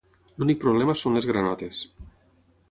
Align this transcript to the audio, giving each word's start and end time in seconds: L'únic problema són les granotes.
L'únic 0.43 0.63
problema 0.63 0.95
són 1.01 1.19
les 1.19 1.29
granotes. 1.33 1.85